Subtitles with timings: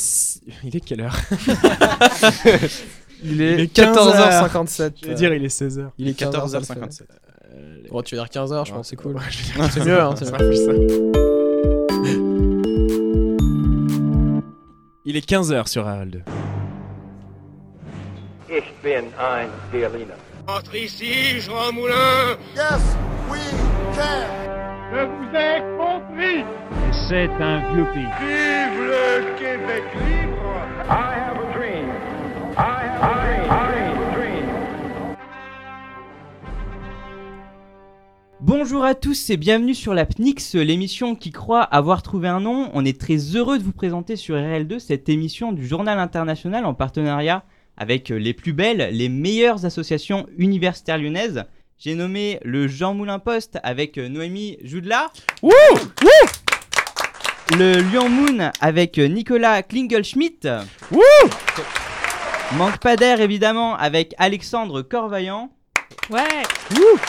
[0.00, 0.42] est...
[0.64, 1.16] Il est quelle heure
[3.22, 4.92] Il est, Il est 15 14h57.
[5.02, 5.90] Je veux dire, il est 16h.
[5.98, 7.02] Il est 14h57.
[7.90, 9.16] Bon, tu veux dire 15h, je pense, c'est cool.
[9.16, 9.22] Ouais,
[9.70, 10.72] C'est mieux, hein, c'est plus ça.
[15.04, 16.22] Il est 15h sur Harold.
[18.48, 20.14] Ich bin ein Berliner.
[20.46, 22.80] Entre ici, Jean Moulin Yes,
[23.30, 23.38] we
[23.94, 24.26] can.
[24.92, 26.44] Je vous ai compris
[27.10, 28.04] C'est un vieux pays.
[28.20, 31.88] Vive le Québec libre I have a dream.
[32.56, 33.50] I have a dream.
[33.50, 34.46] I have a dream.
[38.38, 42.70] Bonjour à tous et bienvenue sur la PNIX, l'émission qui croit avoir trouvé un nom.
[42.74, 46.74] On est très heureux de vous présenter sur RL2 cette émission du Journal International en
[46.74, 47.42] partenariat
[47.76, 51.42] avec les plus belles, les meilleures associations universitaires lyonnaises.
[51.76, 55.10] J'ai nommé le Jean Moulin Post avec Noémie Joudela.
[57.58, 60.48] Le Lyon Moon avec Nicolas Klingelschmidt.
[62.56, 65.50] Manque pas d'air évidemment avec Alexandre Corvaillant.
[66.10, 66.42] Ouais.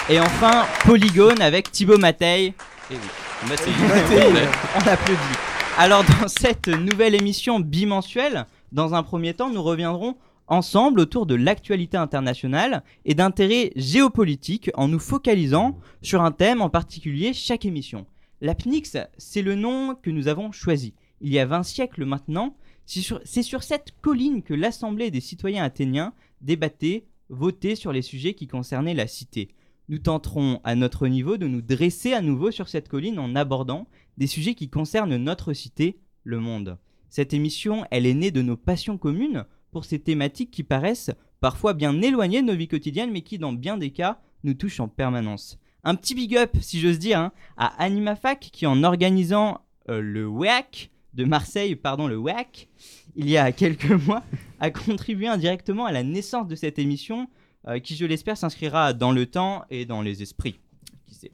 [0.09, 2.47] Et enfin, Polygone avec Thibaut Matei.
[2.47, 2.53] Et
[2.91, 2.97] oui,
[3.49, 3.71] Matei.
[4.75, 5.19] On applaudit.
[5.77, 10.15] Alors, dans cette nouvelle émission bimensuelle, dans un premier temps, nous reviendrons
[10.47, 16.69] ensemble autour de l'actualité internationale et d'intérêts géopolitiques en nous focalisant sur un thème en
[16.69, 18.05] particulier chaque émission.
[18.43, 20.95] La PNIX, c'est le nom que nous avons choisi.
[21.21, 25.21] Il y a 20 siècles maintenant, c'est sur, c'est sur cette colline que l'Assemblée des
[25.21, 29.49] citoyens athéniens débattait, votait sur les sujets qui concernaient la cité.
[29.89, 33.87] Nous tenterons à notre niveau de nous dresser à nouveau sur cette colline en abordant
[34.17, 36.79] des sujets qui concernent notre cité, le monde.
[37.09, 41.75] Cette émission, elle est née de nos passions communes pour ces thématiques qui paraissent parfois
[41.75, 44.87] bien éloignées de nos vies quotidiennes mais qui dans bien des cas nous touchent en
[44.87, 45.59] permanence.
[45.83, 50.27] Un petit big up, si j'ose dire, hein, à AnimaFac qui en organisant euh, le
[50.27, 52.69] WEAC de Marseille, pardon, le WEAC,
[53.15, 54.23] il y a quelques mois,
[54.59, 57.27] a contribué indirectement à la naissance de cette émission
[57.67, 60.59] euh, qui, je l'espère, s'inscrira dans le temps et dans les esprits.
[61.07, 61.31] Qui sait.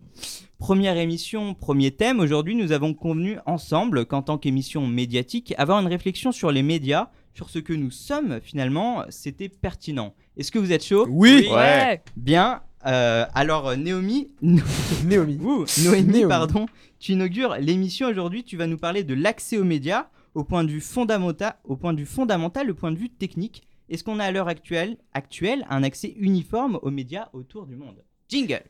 [0.59, 2.19] Première émission, premier thème.
[2.19, 7.09] Aujourd'hui, nous avons convenu ensemble qu'en tant qu'émission médiatique, avoir une réflexion sur les médias,
[7.35, 10.15] sur ce que nous sommes finalement, c'était pertinent.
[10.35, 11.05] Est-ce que vous êtes chaud?
[11.09, 11.47] Oui.
[11.51, 12.01] Ouais.
[12.15, 12.61] Bien.
[12.85, 14.29] Euh, alors, Naomi.
[14.41, 14.59] Ouh,
[15.03, 16.25] Noémie, Naomi.
[16.27, 16.65] pardon,
[16.99, 18.43] tu inaugures l'émission aujourd'hui.
[18.43, 21.93] Tu vas nous parler de l'accès aux médias au point de vue fondamental, au point
[21.93, 23.63] de vue fondamental, le point de vue technique.
[23.89, 28.03] Est-ce qu'on a à l'heure actuelle, actuelle un accès uniforme aux médias autour du monde?
[28.29, 28.63] Jingle.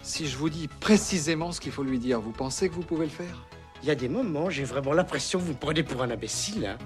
[0.00, 3.06] Si je vous dis précisément ce qu'il faut lui dire, vous pensez que vous pouvez
[3.06, 3.44] le faire?
[3.82, 6.64] Il y a des moments, j'ai vraiment l'impression que vous me prenez pour un imbécile.
[6.66, 6.78] hein.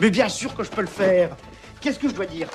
[0.00, 1.36] Mais bien sûr que je peux le faire.
[1.80, 2.48] Qu'est-ce que je dois dire?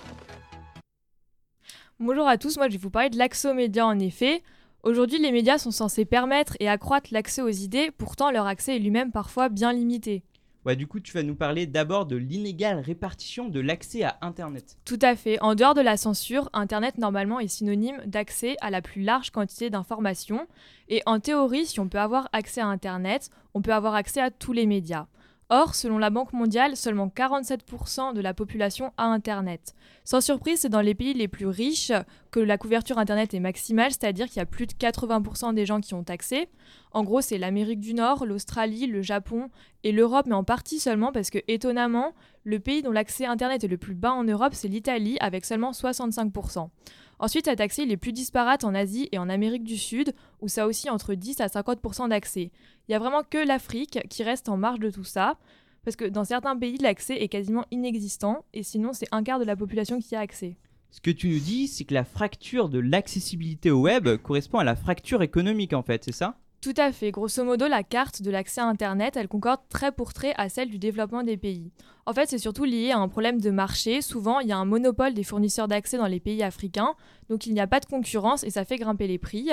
[2.01, 4.43] Bonjour à tous, moi je vais vous parler de l'accès aux médias en effet.
[4.83, 8.79] Aujourd'hui, les médias sont censés permettre et accroître l'accès aux idées, pourtant leur accès est
[8.79, 10.21] lui-même parfois bien limité.
[10.65, 14.77] Ouais, du coup, tu vas nous parler d'abord de l'inégale répartition de l'accès à Internet.
[14.83, 15.39] Tout à fait.
[15.41, 19.69] En dehors de la censure, Internet normalement est synonyme d'accès à la plus large quantité
[19.69, 20.47] d'informations.
[20.89, 24.31] Et en théorie, si on peut avoir accès à Internet, on peut avoir accès à
[24.31, 25.05] tous les médias.
[25.49, 29.75] Or, selon la Banque mondiale, seulement 47% de la population a Internet.
[30.03, 31.91] Sans surprise, c'est dans les pays les plus riches
[32.31, 35.81] que la couverture Internet est maximale, c'est-à-dire qu'il y a plus de 80% des gens
[35.81, 36.49] qui ont accès.
[36.93, 39.49] En gros, c'est l'Amérique du Nord, l'Australie, le Japon
[39.83, 42.13] et l'Europe, mais en partie seulement parce que, étonnamment,
[42.43, 45.71] le pays dont l'accès Internet est le plus bas en Europe, c'est l'Italie, avec seulement
[45.71, 46.69] 65%.
[47.17, 50.67] Ensuite, cet accès il plus disparate en Asie et en Amérique du Sud, où ça
[50.67, 52.51] aussi entre 10 à 50% d'accès.
[52.87, 55.37] Il y a vraiment que l'Afrique qui reste en marge de tout ça,
[55.83, 59.45] parce que dans certains pays, l'accès est quasiment inexistant, et sinon c'est un quart de
[59.45, 60.55] la population qui a accès.
[60.91, 64.63] Ce que tu nous dis, c'est que la fracture de l'accessibilité au web correspond à
[64.63, 66.37] la fracture économique, en fait, c'est ça?
[66.61, 67.11] Tout à fait.
[67.11, 70.69] Grosso modo, la carte de l'accès à Internet, elle concorde très pour trait à celle
[70.69, 71.71] du développement des pays.
[72.07, 74.01] En fait, c'est surtout lié à un problème de marché.
[74.01, 76.95] Souvent, il y a un monopole des fournisseurs d'accès dans les pays africains,
[77.29, 79.51] donc il n'y a pas de concurrence et ça fait grimper les prix.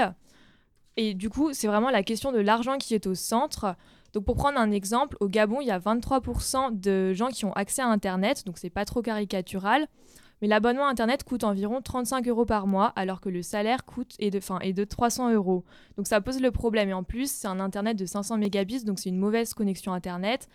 [0.96, 3.76] Et du coup, c'est vraiment la question de l'argent qui est au centre.
[4.12, 7.52] Donc pour prendre un exemple, au Gabon, il y a 23% de gens qui ont
[7.54, 9.86] accès à Internet, donc c'est pas trop caricatural.
[10.42, 14.30] Mais l'abonnement Internet coûte environ 35 euros par mois, alors que le salaire coûte est
[14.30, 15.64] de, enfin, est de 300 euros.
[15.96, 16.88] Donc ça pose le problème.
[16.88, 20.48] Et en plus, c'est un Internet de 500 mégabits, donc c'est une mauvaise connexion Internet.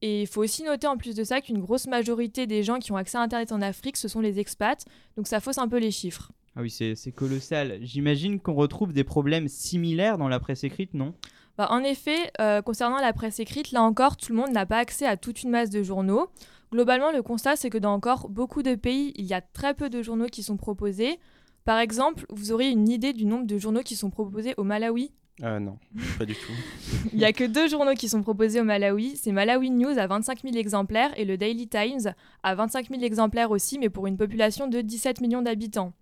[0.00, 2.90] Et il faut aussi noter en plus de ça qu'une grosse majorité des gens qui
[2.90, 4.84] ont accès à Internet en Afrique, ce sont les expats.
[5.16, 6.32] Donc ça fausse un peu les chiffres.
[6.58, 7.78] Ah oui, c'est colossal.
[7.82, 11.14] J'imagine qu'on retrouve des problèmes similaires dans la presse écrite, non?
[11.56, 14.78] Bah, en effet, euh, concernant la presse écrite, là encore, tout le monde n'a pas
[14.78, 16.26] accès à toute une masse de journaux.
[16.72, 19.88] Globalement, le constat, c'est que dans encore beaucoup de pays, il y a très peu
[19.88, 21.20] de journaux qui sont proposés.
[21.64, 25.12] Par exemple, vous aurez une idée du nombre de journaux qui sont proposés au Malawi?
[25.44, 25.78] Euh, non,
[26.18, 26.52] pas du tout.
[27.12, 29.16] Il n'y a que deux journaux qui sont proposés au Malawi.
[29.16, 33.52] C'est Malawi News à 25 000 exemplaires et le Daily Times à 25 000 exemplaires
[33.52, 35.92] aussi, mais pour une population de 17 millions d'habitants.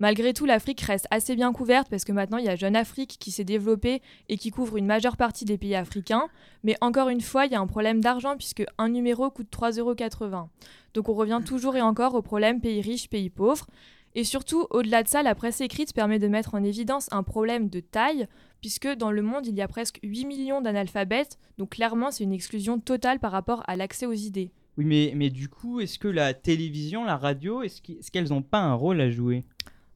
[0.00, 3.18] Malgré tout, l'Afrique reste assez bien couverte parce que maintenant il y a Jeune Afrique
[3.20, 4.00] qui s'est développée
[4.30, 6.28] et qui couvre une majeure partie des pays africains.
[6.64, 9.78] Mais encore une fois, il y a un problème d'argent puisque un numéro coûte 3,80
[9.78, 10.48] euros.
[10.94, 13.66] Donc on revient toujours et encore au problème pays riches, pays pauvres.
[14.14, 17.68] Et surtout, au-delà de ça, la presse écrite permet de mettre en évidence un problème
[17.68, 18.26] de taille,
[18.60, 22.32] puisque dans le monde, il y a presque 8 millions d'analphabètes, donc clairement, c'est une
[22.32, 24.50] exclusion totale par rapport à l'accès aux idées.
[24.78, 28.58] Oui, mais, mais du coup, est-ce que la télévision, la radio, est-ce qu'elles n'ont pas
[28.58, 29.44] un rôle à jouer?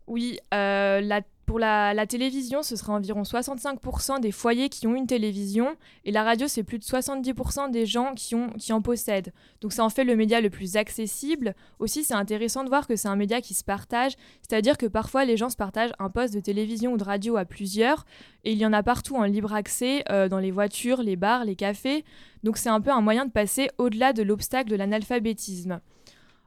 [0.07, 1.01] Oui, euh,
[1.47, 6.23] pour la, télévision, ce sera environ 65% des foyers qui ont une télévision, et la
[6.23, 9.33] radio, c'est plus de 70% des gens qui en possèdent.
[9.61, 11.55] Donc ça en fait le média le plus accessible.
[11.79, 15.25] Aussi, c'est intéressant de voir que c'est un média qui se partage, c'est-à-dire que parfois
[15.25, 18.07] les gens se partagent un poste de télévision ou de radio à plusieurs,
[18.45, 21.45] et il y en a partout en libre accès, euh, dans les voitures, les bars,
[21.45, 22.05] les cafés.
[22.43, 25.81] Donc c'est un peu un moyen de passer au-delà de l'obstacle de l'analphabétisme.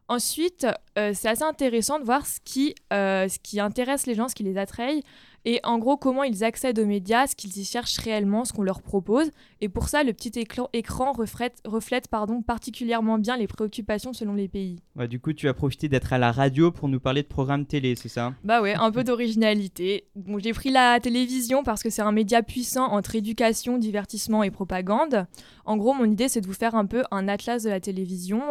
[0.10, 0.66] Ensuite,
[0.98, 4.36] euh, c'est assez intéressant de voir ce qui, euh, ce qui intéresse les gens, ce
[4.36, 5.04] qui les attraille,
[5.44, 8.64] et en gros comment ils accèdent aux médias, ce qu'ils y cherchent réellement, ce qu'on
[8.64, 9.32] leur propose.
[9.60, 10.32] Et pour ça, le petit
[10.74, 14.82] écran, reflète, reflète pardon, particulièrement bien les préoccupations selon les pays.
[15.10, 17.96] du coup, tu as profité d'être à la radio pour nous parler de programmes télé,
[17.96, 18.34] c'est ça?
[18.46, 20.06] Bah ouais, un peu d'originalité.
[20.16, 24.52] Bon, j'ai pris la télévision parce que c'est un média puissant entre éducation, divertissement et
[24.52, 25.28] propagande.
[25.66, 28.42] En gros, mon idée, c'est de vous faire un peu un atlas de la télévision.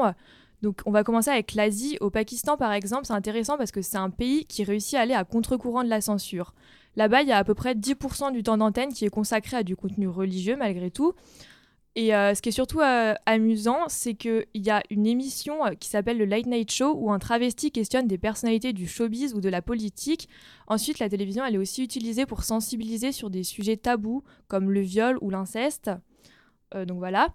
[0.62, 1.99] Donc on va commencer avec l'Asie.
[2.00, 5.14] Au Pakistan par exemple, c'est intéressant parce que c'est un pays qui réussit à aller
[5.14, 6.55] à contre-courant de la censure.
[6.97, 9.62] Là-bas, il y a à peu près 10% du temps d'antenne qui est consacré à
[9.62, 11.14] du contenu religieux malgré tout.
[11.97, 15.70] Et euh, ce qui est surtout euh, amusant, c'est qu'il y a une émission euh,
[15.70, 19.41] qui s'appelle le Late Night Show où un travesti questionne des personnalités du showbiz ou
[19.41, 20.29] de la politique.
[20.67, 24.81] Ensuite, la télévision, elle est aussi utilisée pour sensibiliser sur des sujets tabous comme le
[24.81, 25.91] viol ou l'inceste.
[26.75, 27.29] donc voilà.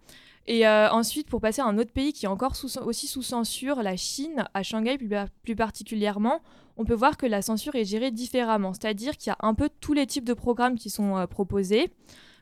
[0.48, 2.56] Et euh, ensuite, pour passer à un autre pays qui est encore
[2.86, 6.42] aussi sous censure, la Chine, à Shanghai plus, particulièrement,
[6.78, 8.74] on peut voir que la censure est gérée différemment.
[8.74, 11.92] C'est-à-dire qu'il y a un peu tous les types de programmes qui sont euh, proposés.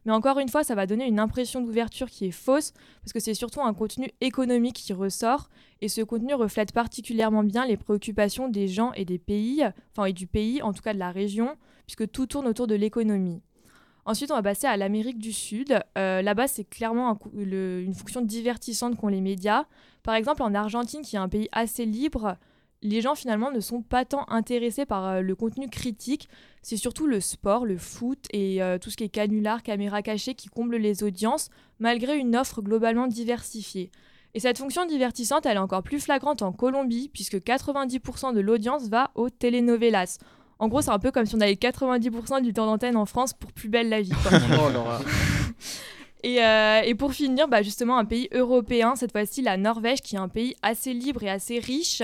[0.05, 2.71] Mais encore une fois, ça va donner une impression d'ouverture qui est fausse,
[3.03, 5.49] parce que c'est surtout un contenu économique qui ressort,
[5.81, 10.13] et ce contenu reflète particulièrement bien les préoccupations des gens et des pays, enfin et
[10.13, 13.41] du pays, en tout cas de la région, puisque tout tourne autour de l'économie.
[14.09, 15.79] Ensuite, on va passer à l'Amérique du Sud.
[15.95, 19.65] Euh, là-bas, c'est clairement une fonction divertissante qu'ont les médias.
[20.01, 22.35] Par exemple, en Argentine, qui est un pays assez libre,
[22.81, 26.27] les gens finalement ne sont pas tant intéressés par euh, le contenu critique.
[26.63, 30.33] C'est surtout le sport, le foot et euh, tout ce qui est canular, caméra cachée
[30.33, 33.91] qui comble les audiences, malgré une offre globalement diversifiée.
[34.33, 38.89] Et cette fonction divertissante, elle est encore plus flagrante en Colombie, puisque 90% de l'audience
[38.89, 40.17] va aux telenovelas.
[40.59, 43.33] En gros, c'est un peu comme si on avait 90% du temps d'antenne en France
[43.33, 44.11] pour Plus belle la vie.
[44.61, 44.69] Oh,
[46.23, 50.15] et, euh, et, pour finir, bah justement, un pays européen, cette fois-ci la Norvège, qui
[50.15, 52.03] est un pays assez libre et assez riche.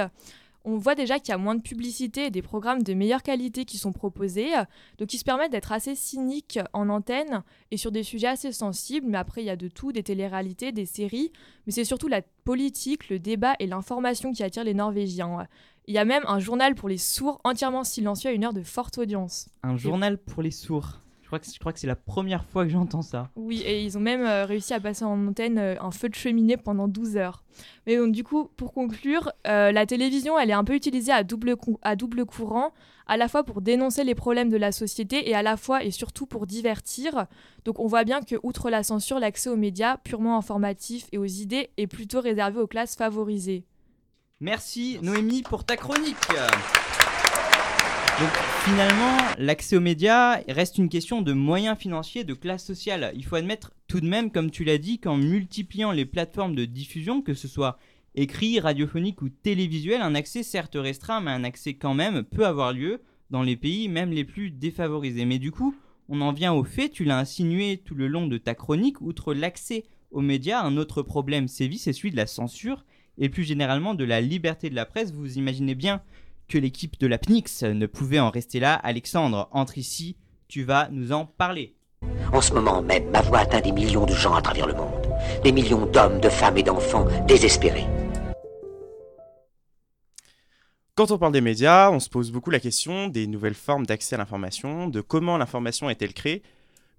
[0.68, 3.66] On voit déjà qu'il y a moins de publicité et des programmes de meilleure qualité
[3.66, 4.50] qui sont proposés,
[4.98, 9.06] donc qui se permettent d'être assez cyniques en antenne et sur des sujets assez sensibles.
[9.08, 11.32] Mais après, il y a de tout, des téléréalités, des séries,
[11.66, 15.48] mais c'est surtout la politique, le débat et l'information qui attirent les Norvégiens.
[15.88, 18.64] Il y a même un journal pour les sourds entièrement silencieux à une heure de
[18.64, 19.48] forte audience.
[19.62, 22.66] Un journal pour les sourds je crois, que, je crois que c'est la première fois
[22.66, 23.32] que j'entends ça.
[23.36, 26.14] Oui, et ils ont même euh, réussi à passer en antenne euh, un feu de
[26.14, 27.44] cheminée pendant 12 heures.
[27.88, 31.24] Mais donc, du coup, pour conclure, euh, la télévision, elle est un peu utilisée à
[31.24, 32.74] double, à double courant,
[33.08, 35.90] à la fois pour dénoncer les problèmes de la société et à la fois et
[35.90, 37.26] surtout pour divertir.
[37.64, 41.26] Donc, on voit bien que, outre la censure, l'accès aux médias purement informatifs et aux
[41.26, 43.64] idées est plutôt réservé aux classes favorisées.
[44.42, 46.18] Merci Noémie pour ta chronique.
[48.20, 48.30] Donc
[48.64, 53.12] finalement, l'accès aux médias reste une question de moyens financiers, de classe sociale.
[53.14, 56.64] Il faut admettre tout de même, comme tu l'as dit, qu'en multipliant les plateformes de
[56.64, 57.78] diffusion, que ce soit
[58.16, 62.72] écrit, radiophonique ou télévisuel, un accès certes restreint, mais un accès quand même peut avoir
[62.72, 65.26] lieu dans les pays même les plus défavorisés.
[65.26, 65.76] Mais du coup,
[66.08, 69.34] on en vient au fait, tu l'as insinué tout le long de ta chronique, outre
[69.34, 72.86] l'accès aux médias, un autre problème sévit, c'est celui de la censure
[73.18, 75.12] et plus généralement de la liberté de la presse.
[75.12, 76.02] Vous imaginez bien
[76.48, 78.76] que l'équipe de la PNIX ne pouvait en rester là.
[78.76, 80.16] Alexandre, entre ici,
[80.48, 81.76] tu vas nous en parler.
[82.34, 85.08] En ce moment même, ma voix atteint des millions de gens à travers le monde.
[85.44, 87.88] Des millions d'hommes, de femmes et d'enfants désespérés.
[90.96, 94.16] Quand on parle des médias, on se pose beaucoup la question des nouvelles formes d'accès
[94.16, 96.42] à l'information, de comment l'information est-elle créée,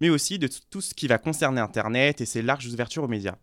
[0.02, 3.36] mais aussi de tout ce qui va concerner Internet et ses larges ouvertures aux médias.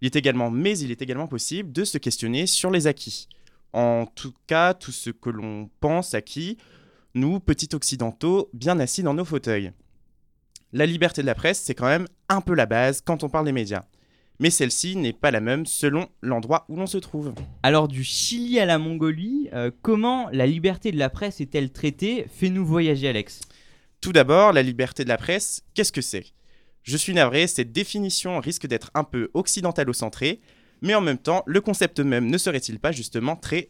[0.00, 3.28] Il est également, mais il est également possible de se questionner sur les acquis.
[3.72, 6.56] En tout cas, tout ce que l'on pense acquis,
[7.14, 9.72] nous, petits occidentaux, bien assis dans nos fauteuils.
[10.72, 13.46] La liberté de la presse, c'est quand même un peu la base quand on parle
[13.46, 13.84] des médias.
[14.40, 17.34] Mais celle-ci n'est pas la même selon l'endroit où l'on se trouve.
[17.62, 22.26] Alors du Chili à la Mongolie, euh, comment la liberté de la presse est-elle traitée?
[22.30, 23.40] Fais-nous voyager Alex.
[24.00, 26.26] Tout d'abord, la liberté de la presse, qu'est-ce que c'est?
[26.84, 30.40] Je suis navré, cette définition risque d'être un peu occidentalo-centrée,
[30.82, 33.68] mais en même temps, le concept même ne serait-il pas justement très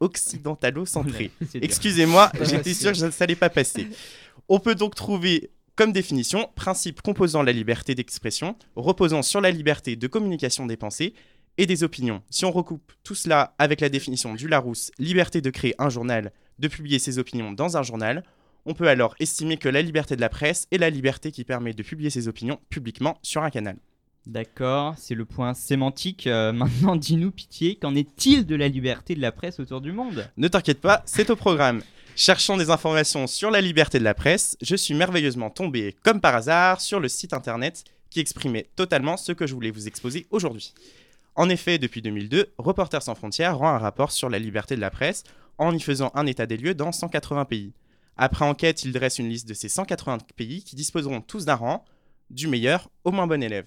[0.00, 1.30] occidentalo-centré.
[1.54, 3.88] Excusez-moi, j'étais sûr que ça n'allait pas passer.
[4.48, 9.94] On peut donc trouver comme définition principe composant la liberté d'expression, reposant sur la liberté
[9.94, 11.14] de communication des pensées
[11.56, 12.22] et des opinions.
[12.30, 16.32] Si on recoupe tout cela avec la définition du Larousse, liberté de créer un journal,
[16.58, 18.24] de publier ses opinions dans un journal,
[18.64, 21.74] on peut alors estimer que la liberté de la presse est la liberté qui permet
[21.74, 23.76] de publier ses opinions publiquement sur un canal.
[24.28, 26.26] D'accord, c'est le point sémantique.
[26.26, 30.28] Euh, maintenant, dis-nous pitié, qu'en est-il de la liberté de la presse autour du monde?
[30.36, 31.82] Ne t'inquiète pas, c'est au programme.
[32.14, 36.34] Cherchant des informations sur la liberté de la presse, je suis merveilleusement tombé, comme par
[36.34, 40.74] hasard, sur le site internet qui exprimait totalement ce que je voulais vous exposer aujourd'hui.
[41.34, 44.90] En effet, depuis 2002, Reporters sans frontières rend un rapport sur la liberté de la
[44.90, 45.24] presse
[45.56, 47.72] en y faisant un état des lieux dans 180 pays.
[48.18, 51.84] Après enquête, il dresse une liste de ces 180 pays qui disposeront tous d'un rang,
[52.28, 53.64] du meilleur au moins bon élève.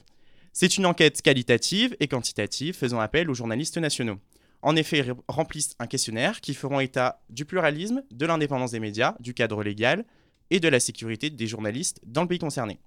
[0.54, 4.20] C'est une enquête qualitative et quantitative faisant appel aux journalistes nationaux.
[4.62, 9.16] En effet, ils remplissent un questionnaire qui feront état du pluralisme, de l'indépendance des médias,
[9.20, 10.06] du cadre légal
[10.50, 12.80] et de la sécurité des journalistes dans le pays concerné.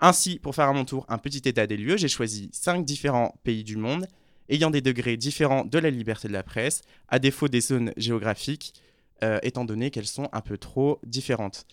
[0.00, 3.34] Ainsi, pour faire à mon tour un petit état des lieux, j'ai choisi 5 différents
[3.42, 4.06] pays du monde
[4.48, 8.74] ayant des degrés différents de la liberté de la presse, à défaut des zones géographiques,
[9.22, 11.66] euh, étant donné qu'elles sont un peu trop différentes.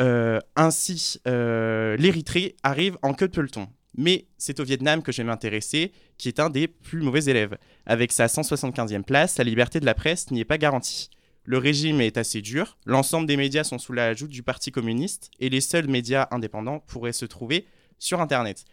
[0.00, 3.68] Euh, ainsi, euh, l'Érythrée arrive en queue de peloton.
[3.96, 7.56] Mais c'est au Vietnam que je vais m'intéresser, qui est un des plus mauvais élèves.
[7.86, 11.10] Avec sa 175e place, la liberté de la presse n'y est pas garantie.
[11.44, 15.30] Le régime est assez dur, l'ensemble des médias sont sous la joute du Parti communiste,
[15.40, 17.66] et les seuls médias indépendants pourraient se trouver
[17.98, 18.66] sur Internet.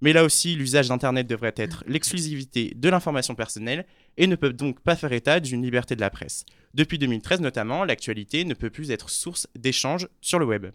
[0.00, 3.86] Mais là aussi, l'usage d'Internet devrait être l'exclusivité de l'information personnelle
[4.16, 6.44] et ne peut donc pas faire état d'une liberté de la presse.
[6.74, 10.66] Depuis 2013 notamment, l'actualité ne peut plus être source d'échanges sur le web.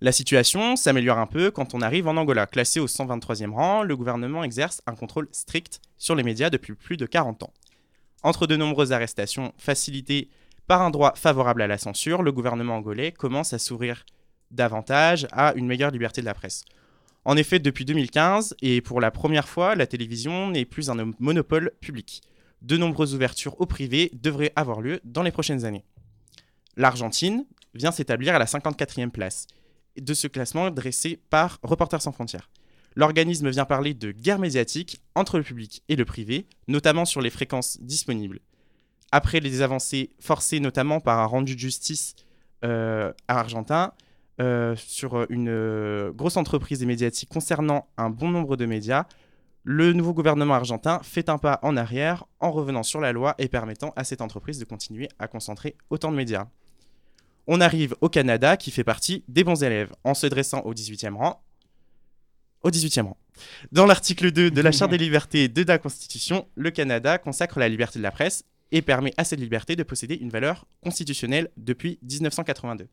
[0.00, 2.46] La situation s'améliore un peu quand on arrive en Angola.
[2.46, 6.96] Classé au 123e rang, le gouvernement exerce un contrôle strict sur les médias depuis plus
[6.96, 7.52] de 40 ans.
[8.22, 10.28] Entre de nombreuses arrestations facilitées
[10.68, 14.06] par un droit favorable à la censure, le gouvernement angolais commence à s'ouvrir
[14.52, 16.64] davantage à une meilleure liberté de la presse.
[17.24, 21.72] En effet, depuis 2015, et pour la première fois, la télévision n'est plus un monopole
[21.80, 22.22] public.
[22.62, 25.84] De nombreuses ouvertures au privé devraient avoir lieu dans les prochaines années.
[26.76, 29.46] L'Argentine vient s'établir à la 54e place
[30.00, 32.50] de ce classement dressé par Reporters sans frontières.
[32.96, 37.30] L'organisme vient parler de guerre médiatique entre le public et le privé, notamment sur les
[37.30, 38.40] fréquences disponibles.
[39.12, 42.16] Après les avancées forcées notamment par un rendu de justice
[42.64, 43.92] euh, argentin
[44.40, 49.04] euh, sur une euh, grosse entreprise des médiatiques concernant un bon nombre de médias,
[49.64, 53.48] le nouveau gouvernement argentin fait un pas en arrière en revenant sur la loi et
[53.48, 56.46] permettant à cette entreprise de continuer à concentrer autant de médias.
[57.50, 61.14] On arrive au Canada qui fait partie des bons élèves en se dressant au 18e
[61.14, 61.42] rang.
[62.62, 63.16] Au 18e rang.
[63.72, 67.70] Dans l'article 2 de la Charte des libertés de la Constitution, le Canada consacre la
[67.70, 71.98] liberté de la presse et permet à cette liberté de posséder une valeur constitutionnelle depuis
[72.02, 72.86] 1982.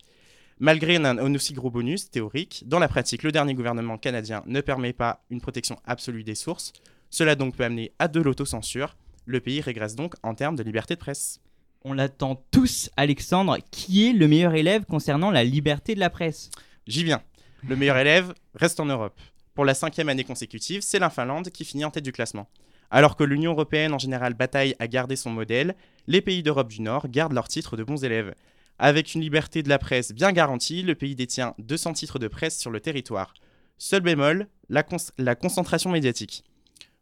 [0.60, 4.94] Malgré un, aussi gros bonus théorique, dans la pratique, le dernier gouvernement canadien ne permet
[4.94, 6.72] pas une protection absolue des sources.
[7.10, 8.96] Cela donc peut amener à de l'autocensure.
[9.26, 11.42] Le pays régresse donc en termes de liberté de presse.
[11.88, 13.60] On l'attend tous, Alexandre.
[13.70, 16.50] Qui est le meilleur élève concernant la liberté de la presse?
[16.88, 17.22] J'y viens.
[17.62, 19.22] Le meilleur élève reste en Europe.
[19.54, 22.50] Pour la cinquième année consécutive, c'est la Finlande qui finit en tête du classement.
[22.90, 25.76] Alors que l'Union européenne en général bataille à garder son modèle,
[26.08, 28.34] les pays d'Europe du Nord gardent leur titre de bons élèves.
[28.80, 32.58] Avec une liberté de la presse bien garantie, le pays détient 200 titres de presse
[32.58, 33.36] sur le territoire.
[33.78, 34.84] Seul bémol, la,
[35.20, 36.46] la concentration médiatique.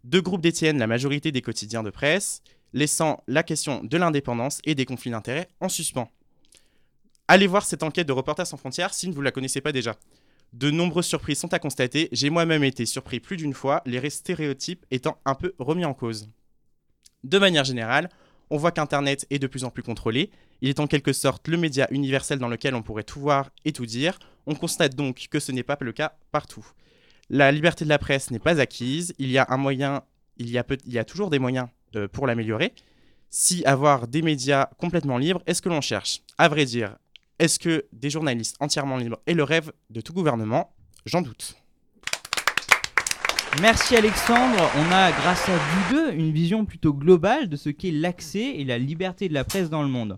[0.04, 4.75] Deux groupes détiennent la majorité des quotidiens de presse, laissant la question de l'indépendance et
[4.75, 6.10] des conflits d'intérêts en suspens.
[7.27, 9.96] Allez voir cette enquête de Reporters sans frontières si vous ne la connaissez pas déjà.
[10.51, 14.86] De nombreuses surprises sont à constater, j'ai moi-même été surpris plus d'une fois, les stéréotypes
[14.92, 16.30] étant un peu remis en cause.
[17.24, 18.10] De manière générale,
[18.50, 20.30] on voit qu'Internet est de plus en plus contrôlé,
[20.62, 23.72] il est en quelque sorte le média universel dans lequel on pourrait tout voir et
[23.72, 26.65] tout dire, on constate donc que ce n'est pas le cas partout.
[27.30, 30.03] La liberté de la presse n'est pas acquise, il y a un moyen,
[30.38, 32.73] il y a, peut- il y a toujours des moyens euh, pour l'améliorer.
[33.29, 36.97] Si avoir des médias complètement libres est ce que l'on cherche, à vrai dire,
[37.39, 40.73] est-ce que des journalistes entièrement libres est le rêve de tout gouvernement?
[41.05, 41.55] J'en doute.
[43.62, 44.57] Merci Alexandre.
[44.77, 48.65] On a, grâce à vous deux, une vision plutôt globale de ce qu'est l'accès et
[48.65, 50.17] la liberté de la presse dans le monde.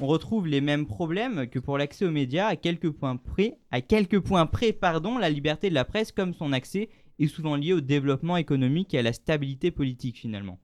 [0.00, 3.80] on retrouve les mêmes problèmes que pour l'accès aux médias à quelques points près, à
[3.80, 6.88] quelques points près, pardon, la liberté de la presse comme son accès
[7.20, 10.58] est souvent lié au développement économique et à la stabilité politique finalement.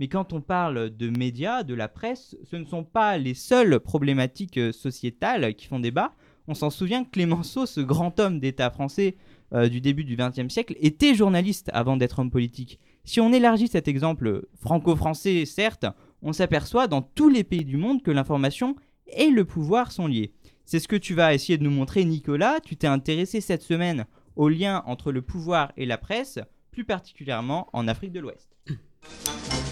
[0.00, 3.78] Mais quand on parle de médias, de la presse, ce ne sont pas les seules
[3.80, 6.12] problématiques euh, sociétales qui font débat.
[6.48, 9.16] On s'en souvient que Clémenceau, ce grand homme d'État français
[9.52, 12.80] euh, du début du XXe siècle, était journaliste avant d'être homme politique.
[13.04, 15.86] Si on élargit cet exemple franco-français, certes,
[16.22, 20.32] on s'aperçoit dans tous les pays du monde que l'information et le pouvoir sont liés.
[20.64, 22.60] C'est ce que tu vas essayer de nous montrer, Nicolas.
[22.60, 24.06] Tu t'es intéressé cette semaine
[24.36, 26.38] au lien entre le pouvoir et la presse,
[26.70, 28.56] plus particulièrement en Afrique de l'Ouest.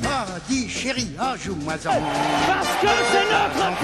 [0.05, 2.01] Ah, dis chérie, ah, joue-moi en.
[2.47, 3.81] Parce que c'est notre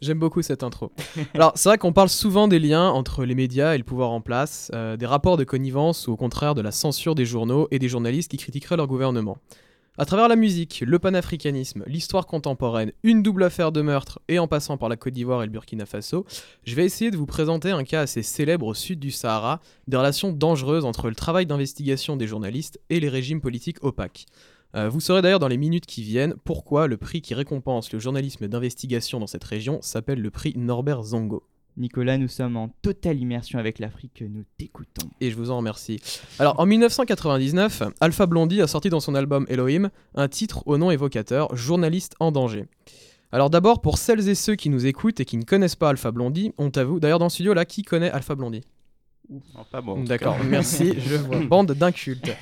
[0.00, 0.92] J'aime beaucoup cette intro.
[1.34, 4.22] Alors, c'est vrai qu'on parle souvent des liens entre les médias et le pouvoir en
[4.22, 7.78] place, euh, des rapports de connivence ou au contraire de la censure des journaux et
[7.78, 9.36] des journalistes qui critiqueraient leur gouvernement.
[9.98, 14.46] À travers la musique, le panafricanisme, l'histoire contemporaine, une double affaire de meurtre et en
[14.46, 16.24] passant par la Côte d'Ivoire et le Burkina Faso,
[16.64, 19.96] je vais essayer de vous présenter un cas assez célèbre au sud du Sahara, des
[19.96, 24.26] relations dangereuses entre le travail d'investigation des journalistes et les régimes politiques opaques.
[24.76, 27.98] Euh, vous saurez d'ailleurs dans les minutes qui viennent pourquoi le prix qui récompense le
[27.98, 31.42] journalisme d'investigation dans cette région s'appelle le prix Norbert Zongo.
[31.76, 35.08] Nicolas, nous sommes en totale immersion avec l'Afrique, nous t'écoutons.
[35.20, 36.00] Et je vous en remercie.
[36.38, 40.90] Alors, en 1999, Alpha Blondie a sorti dans son album Elohim un titre au nom
[40.90, 42.66] évocateur Journaliste en danger.
[43.32, 46.10] Alors d'abord, pour celles et ceux qui nous écoutent et qui ne connaissent pas Alpha
[46.10, 48.62] Blondie, on t'avoue, d'ailleurs dans le studio là, qui connaît Alpha Blondie?
[49.30, 50.02] Non, pas bon.
[50.02, 51.38] D'accord, merci, je vois.
[51.38, 52.32] Bande d'incultes.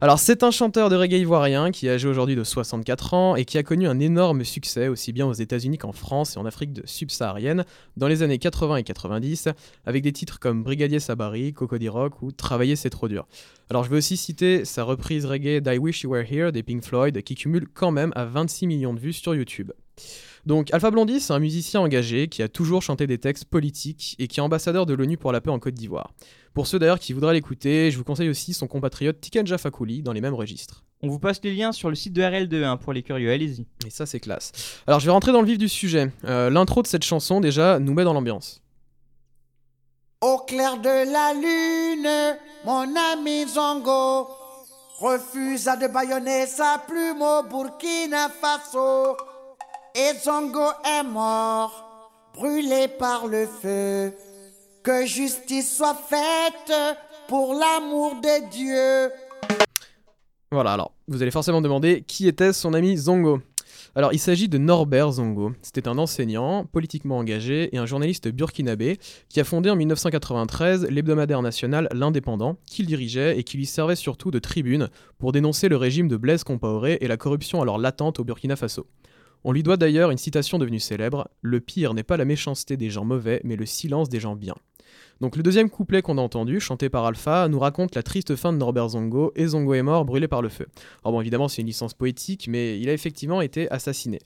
[0.00, 3.44] Alors, c'est un chanteur de reggae ivoirien qui est âgé aujourd'hui de 64 ans et
[3.44, 6.80] qui a connu un énorme succès aussi bien aux États-Unis qu'en France et en Afrique
[6.84, 7.64] subsaharienne
[7.96, 9.48] dans les années 80 et 90
[9.86, 13.26] avec des titres comme Brigadier Sabari, Cocody Rock ou Travailler c'est trop dur.
[13.68, 16.84] Alors, je vais aussi citer sa reprise reggae d'I Wish You Were Here des Pink
[16.84, 19.72] Floyd qui cumule quand même à 26 millions de vues sur YouTube.
[20.46, 24.28] Donc Alpha Blondie, c'est un musicien engagé qui a toujours chanté des textes politiques et
[24.28, 26.14] qui est ambassadeur de l'ONU pour la paix en Côte d'Ivoire.
[26.54, 30.12] Pour ceux d'ailleurs qui voudraient l'écouter, je vous conseille aussi son compatriote Tiken Fakouli dans
[30.12, 30.84] les mêmes registres.
[31.02, 33.66] On vous passe les liens sur le site de RL2 hein, pour les curieux, allez-y.
[33.84, 34.52] Et ça c'est classe.
[34.86, 36.12] Alors je vais rentrer dans le vif du sujet.
[36.24, 38.62] Euh, l'intro de cette chanson déjà nous met dans l'ambiance.
[40.20, 44.28] Au clair de la lune, mon ami Zongo
[45.00, 49.16] refusa de baïonner sa plume au Burkina Faso.
[49.98, 54.12] Et Zongo est mort, brûlé par le feu.
[54.82, 56.70] Que justice soit faite
[57.28, 59.10] pour l'amour de Dieu.
[60.52, 63.40] Voilà, alors, vous allez forcément demander qui était son ami Zongo?
[63.94, 65.52] Alors, il s'agit de Norbert Zongo.
[65.62, 68.98] C'était un enseignant, politiquement engagé et un journaliste burkinabé
[69.30, 74.30] qui a fondé en 1993 l'hebdomadaire national L'Indépendant, qu'il dirigeait et qui lui servait surtout
[74.30, 78.24] de tribune pour dénoncer le régime de Blaise Compaoré et la corruption alors latente au
[78.24, 78.86] Burkina Faso.
[79.48, 82.90] On lui doit d'ailleurs une citation devenue célèbre Le pire n'est pas la méchanceté des
[82.90, 84.56] gens mauvais, mais le silence des gens bien.
[85.20, 88.52] Donc le deuxième couplet qu'on a entendu, chanté par Alpha, nous raconte la triste fin
[88.52, 90.66] de Norbert Zongo, et Zongo est mort brûlé par le feu.
[91.04, 94.18] Alors bon, évidemment, c'est une licence poétique, mais il a effectivement été assassiné.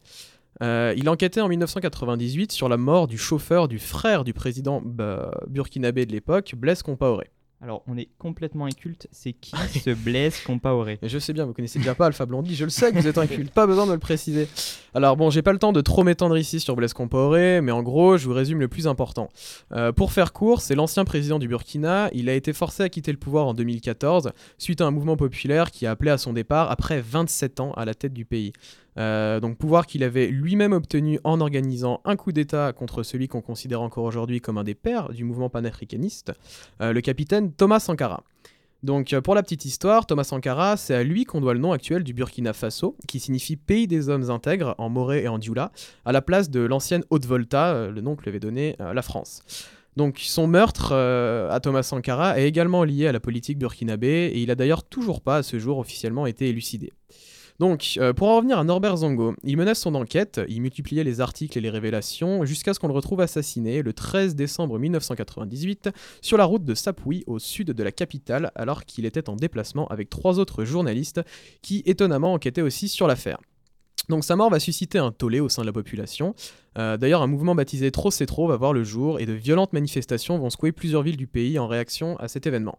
[0.62, 5.32] Euh, il enquêtait en 1998 sur la mort du chauffeur du frère du président bah,
[5.48, 7.28] burkinabé de l'époque, Blaise Compaoré.
[7.62, 9.06] Alors, on est complètement inculte.
[9.12, 10.98] C'est qui ce Blaise Compaoré?
[11.02, 12.54] Je sais bien, vous connaissez déjà pas Alpha Blondie.
[12.54, 13.52] Je le sais que vous êtes inculte.
[13.52, 14.48] Pas besoin de me le préciser.
[14.94, 17.82] Alors, bon, j'ai pas le temps de trop m'étendre ici sur Blaise Compaoré, mais en
[17.82, 19.28] gros, je vous résume le plus important.
[19.72, 22.08] Euh, pour faire court, c'est l'ancien président du Burkina.
[22.14, 25.70] Il a été forcé à quitter le pouvoir en 2014 suite à un mouvement populaire
[25.70, 28.54] qui a appelé à son départ après 27 ans à la tête du pays.
[28.98, 33.40] Euh, donc pouvoir qu'il avait lui-même obtenu en organisant un coup d'État contre celui qu'on
[33.40, 36.32] considère encore aujourd'hui comme un des pères du mouvement panafricaniste,
[36.80, 38.22] euh, le capitaine Thomas Sankara.
[38.82, 41.72] Donc euh, pour la petite histoire, Thomas Sankara, c'est à lui qu'on doit le nom
[41.72, 45.70] actuel du Burkina Faso, qui signifie pays des hommes intègres en moré et en dioula,
[46.04, 49.42] à la place de l'ancienne Haute-Volta, le nom que lui avait donné la France.
[49.96, 54.50] Donc son meurtre à Thomas Sankara est également lié à la politique burkinabé et il
[54.50, 56.90] a d'ailleurs toujours pas à ce jour officiellement été élucidé.
[57.60, 61.20] Donc, euh, pour en revenir à Norbert Zongo, il menace son enquête, il multipliait les
[61.20, 65.90] articles et les révélations jusqu'à ce qu'on le retrouve assassiné le 13 décembre 1998
[66.22, 69.86] sur la route de Sapui au sud de la capitale alors qu'il était en déplacement
[69.88, 71.20] avec trois autres journalistes
[71.60, 73.36] qui étonnamment enquêtaient aussi sur l'affaire.
[74.08, 76.34] Donc sa mort va susciter un tollé au sein de la population.
[76.78, 79.74] Euh, d'ailleurs, un mouvement baptisé Trop c'est trop va voir le jour et de violentes
[79.74, 82.78] manifestations vont secouer plusieurs villes du pays en réaction à cet événement.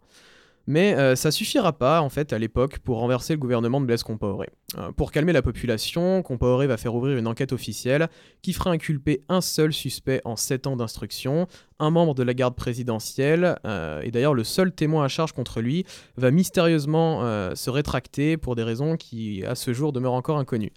[0.67, 4.03] Mais euh, ça suffira pas, en fait, à l'époque, pour renverser le gouvernement de Blaise
[4.03, 4.49] Compaoré.
[4.77, 8.07] Euh, pour calmer la population, Compaoré va faire ouvrir une enquête officielle
[8.41, 11.47] qui fera inculper un seul suspect en 7 ans d'instruction,
[11.79, 15.61] un membre de la garde présidentielle, euh, et d'ailleurs le seul témoin à charge contre
[15.61, 20.37] lui va mystérieusement euh, se rétracter pour des raisons qui, à ce jour, demeurent encore
[20.37, 20.73] inconnues.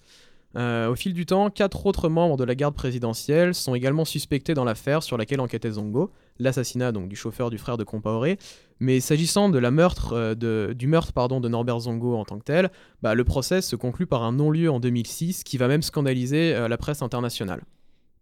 [0.57, 4.63] Au fil du temps, quatre autres membres de la garde présidentielle sont également suspectés dans
[4.63, 8.39] l'affaire sur laquelle enquêtait Zongo, l'assassinat donc du chauffeur du frère de Compaoré.
[8.81, 12.39] Mais s'agissant de la meurtre, euh, de- du meurtre pardon, de Norbert Zongo en tant
[12.39, 12.71] que tel,
[13.03, 16.69] bah, le procès se conclut par un non-lieu en 2006 qui va même scandaliser euh,
[16.69, 17.63] la presse internationale.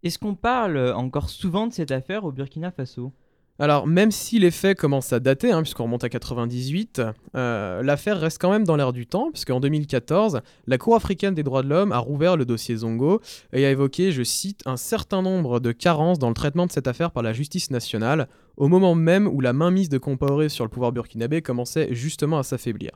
[0.03, 3.13] Est-ce qu'on parle encore souvent de cette affaire au Burkina Faso?
[3.59, 7.03] Alors, même si les faits commencent à dater, hein, puisqu'on remonte à 98,
[7.35, 11.43] euh, l'affaire reste quand même dans l'air du temps, puisqu'en 2014, la Cour africaine des
[11.43, 13.21] droits de l'homme a rouvert le dossier Zongo
[13.53, 16.87] et a évoqué, je cite, un certain nombre de carences dans le traitement de cette
[16.87, 20.69] affaire par la justice nationale, au moment même où la mainmise de Compaoré sur le
[20.69, 22.91] pouvoir burkinabé commençait justement à s'affaiblir.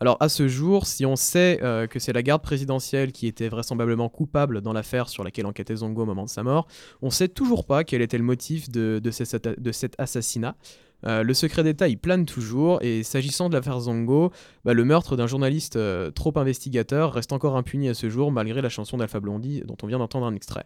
[0.00, 3.48] Alors à ce jour, si on sait euh, que c'est la garde présidentielle qui était
[3.48, 6.66] vraisemblablement coupable dans l'affaire sur laquelle enquêtait Zongo au moment de sa mort,
[7.02, 10.56] on sait toujours pas quel était le motif de cet assassinat.
[11.06, 14.30] Euh, le secret d'État y plane toujours, et s'agissant de l'affaire Zongo,
[14.64, 18.60] bah, le meurtre d'un journaliste euh, trop investigateur reste encore impuni à ce jour, malgré
[18.60, 20.64] la chanson d'Alpha Blondie dont on vient d'entendre un extrait.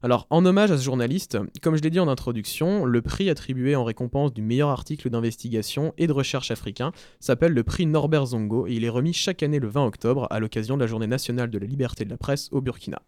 [0.00, 3.74] Alors, en hommage à ce journaliste, comme je l'ai dit en introduction, le prix attribué
[3.74, 8.68] en récompense du meilleur article d'investigation et de recherche africain s'appelle le prix Norbert Zongo,
[8.68, 11.50] et il est remis chaque année le 20 octobre à l'occasion de la journée nationale
[11.50, 13.02] de la liberté de la presse au Burkina.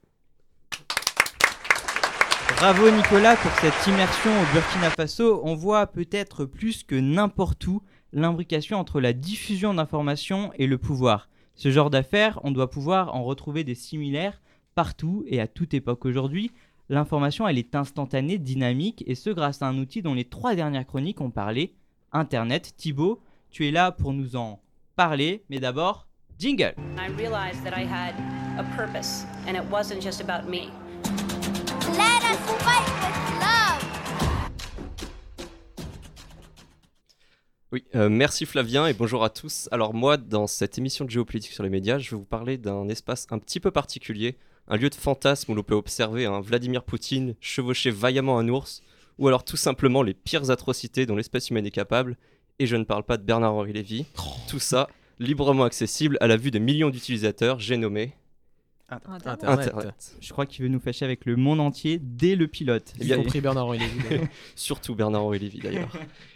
[2.61, 5.40] Bravo Nicolas pour cette immersion au Burkina Faso.
[5.44, 7.81] On voit peut-être plus que n'importe où
[8.12, 11.31] l'imbrication entre la diffusion d'informations et le pouvoir.
[11.55, 14.42] Ce genre d'affaires, on doit pouvoir en retrouver des similaires
[14.75, 16.53] partout et à toute époque aujourd'hui.
[16.90, 20.87] L'information, elle est instantanée, dynamique, et ce grâce à un outil dont les trois dernières
[20.87, 21.73] chroniques ont parlé,
[22.12, 22.75] Internet.
[22.77, 24.61] Thibaut, tu es là pour nous en
[24.96, 26.75] parler, mais d'abord, jingle.
[26.99, 28.14] I realized that I had
[28.59, 30.68] a purpose and it wasn't just about me.
[32.01, 33.83] Let us fight with love.
[37.73, 39.69] Oui, euh, merci Flavien et bonjour à tous.
[39.71, 42.89] Alors moi, dans cette émission de géopolitique sur les médias, je vais vous parler d'un
[42.89, 46.85] espace un petit peu particulier, un lieu de fantasme où l'on peut observer un Vladimir
[46.85, 48.83] Poutine chevaucher vaillamment un ours,
[49.19, 52.17] ou alors tout simplement les pires atrocités dont l'espèce humaine est capable,
[52.59, 54.07] et je ne parle pas de Bernard-Henri Lévy.
[54.49, 58.15] Tout ça librement accessible à la vue de millions d'utilisateurs, j'ai nommé...
[58.90, 60.16] Internet.
[60.20, 62.92] Je crois qu'il veut nous fâcher avec le monde entier dès le pilote.
[63.00, 63.79] Eh bien, Bernard-Henri
[64.11, 64.24] Lévy.
[64.55, 65.92] Surtout Bernard-Henri Lévy d'ailleurs.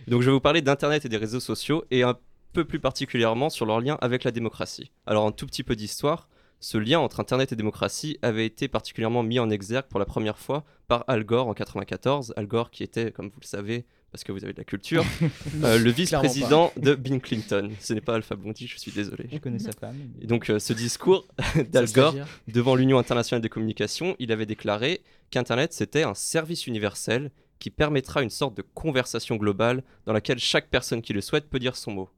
[0.09, 2.17] Donc je vais vous parler d'Internet et des réseaux sociaux et un
[2.53, 4.91] peu plus particulièrement sur leur lien avec la démocratie.
[5.07, 6.29] Alors un tout petit peu d'histoire.
[6.61, 10.39] Ce lien entre Internet et démocratie avait été particulièrement mis en exergue pour la première
[10.39, 12.33] fois par Al Gore en 94.
[12.37, 13.85] Al Gore qui était, comme vous le savez,
[14.15, 15.05] parce que vous avez de la culture,
[15.65, 17.73] euh, le vice-président de Bill Clinton.
[17.81, 19.29] Ce n'est pas Alpha Blondie, je suis désolé.
[19.33, 19.97] Je connais sa femme.
[20.21, 21.27] Et donc euh, ce discours
[21.73, 22.15] d'Al Gore
[22.47, 25.01] devant l'Union internationale des communications, il avait déclaré
[25.33, 30.69] qu'Internet c'était un service universel qui permettra une sorte de conversation globale dans laquelle chaque
[30.69, 32.09] personne qui le souhaite peut dire son mot.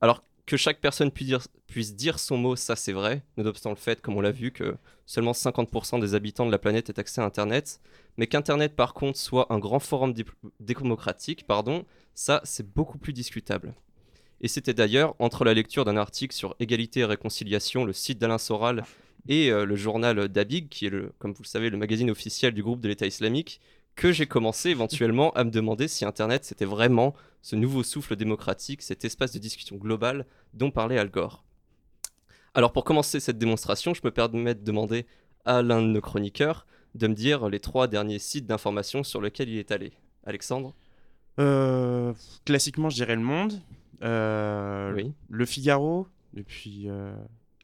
[0.00, 4.16] Alors que chaque personne puisse dire, son mot, ça c'est vrai, nonobstant le fait, comme
[4.16, 7.80] on l'a vu, que seulement 50% des habitants de la planète aient accès à Internet,
[8.16, 10.14] mais qu'Internet par contre soit un grand forum
[10.60, 13.74] démocratique, pardon, ça c'est beaucoup plus discutable.
[14.40, 18.38] Et c'était d'ailleurs entre la lecture d'un article sur égalité et réconciliation, le site d'Alain
[18.38, 18.84] Soral,
[19.28, 22.54] et euh, le journal d'Abig, qui est, le, comme vous le savez, le magazine officiel
[22.54, 23.60] du groupe de l'État islamique,
[23.96, 28.82] que j'ai commencé éventuellement à me demander si Internet c'était vraiment ce nouveau souffle démocratique,
[28.82, 31.44] cet espace de discussion globale dont parlait Al Gore.
[32.54, 35.06] Alors pour commencer cette démonstration, je me permets de demander
[35.44, 39.48] à l'un de nos chroniqueurs de me dire les trois derniers sites d'information sur lesquels
[39.48, 39.92] il est allé.
[40.24, 40.74] Alexandre?
[41.38, 42.12] Euh,
[42.44, 43.60] classiquement, je dirais Le Monde,
[44.02, 45.12] euh, Oui.
[45.28, 47.14] Le Figaro, et puis euh,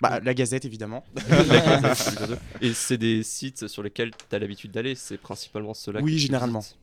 [0.03, 1.05] bah, la Gazette évidemment.
[1.29, 2.38] La Gazette.
[2.61, 6.19] Et c'est des sites sur lesquels tu as l'habitude d'aller, c'est principalement ceux-là Oui, que
[6.19, 6.59] généralement.
[6.59, 6.77] visites.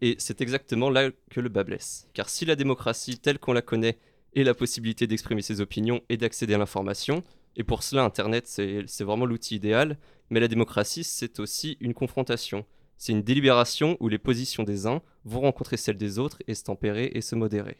[0.00, 2.08] Et c'est exactement là que le bas blesse.
[2.14, 3.98] Car si la démocratie telle qu'on la connaît
[4.34, 7.22] est la possibilité d'exprimer ses opinions et d'accéder à l'information,
[7.56, 9.98] et pour cela Internet c'est c'est vraiment l'outil idéal,
[10.30, 12.64] mais la démocratie c'est aussi une confrontation.
[12.96, 16.64] C'est une délibération où les positions des uns vont rencontrer celles des autres et se
[16.64, 17.76] tempérer et se modérer.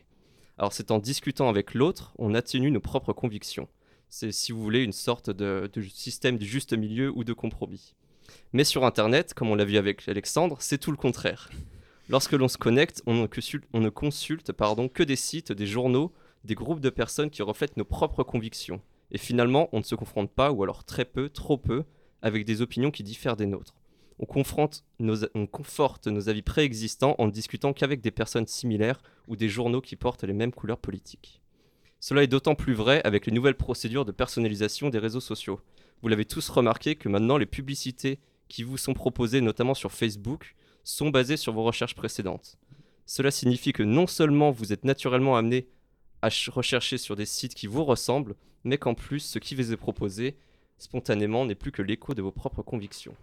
[0.59, 3.69] Alors c'est en discutant avec l'autre, on atténue nos propres convictions.
[4.09, 7.95] C'est, si vous voulez, une sorte de, système du juste milieu ou de compromis.
[8.53, 11.51] Mais sur Internet, comme on l'a vu avec Alexandre, c'est tout le contraire.
[12.09, 14.53] Lorsque l'on se connecte, on ne consulte,
[14.93, 16.13] que des sites, des journaux,
[16.45, 18.81] des groupes de personnes qui reflètent nos propres convictions.
[19.11, 21.85] Et finalement, on ne se confronte pas, ou alors très peu, trop peu,
[22.23, 23.75] avec des opinions qui diffèrent des nôtres.
[24.19, 29.83] On conforte nos avis préexistants en ne discutant qu'avec des personnes similaires ou des journaux
[29.83, 31.43] qui portent les mêmes couleurs politiques.
[32.09, 35.61] Cela est d'autant plus vrai avec les nouvelles procédures de personnalisation des réseaux sociaux.
[36.03, 40.55] Vous l'avez tous remarqué que maintenant les publicités qui vous sont proposées, notamment sur Facebook,
[40.85, 42.59] sont basées sur vos recherches précédentes.
[43.07, 45.67] Cela signifie que non seulement vous êtes naturellement amené
[46.23, 49.73] à ch- rechercher sur des sites qui vous ressemblent, mais qu'en plus ce qui vous
[49.73, 50.37] est proposé
[50.79, 53.17] spontanément n'est plus que l'écho de vos propres convictions.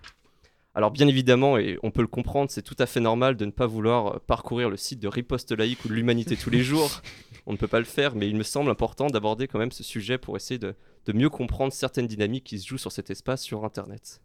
[0.76, 3.52] Alors bien évidemment, et on peut le comprendre, c'est tout à fait normal de ne
[3.52, 7.02] pas vouloir euh, parcourir le site de Riposte Laïque ou de l'Humanité tous les jours.
[7.46, 9.84] On ne peut pas le faire, mais il me semble important d'aborder quand même ce
[9.84, 10.74] sujet pour essayer de,
[11.06, 14.22] de mieux comprendre certaines dynamiques qui se jouent sur cet espace sur Internet.